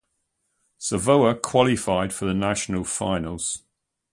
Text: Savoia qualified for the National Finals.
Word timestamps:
Savoia 0.79 1.39
qualified 1.39 2.11
for 2.11 2.25
the 2.25 2.33
National 2.33 2.83
Finals. 2.83 3.61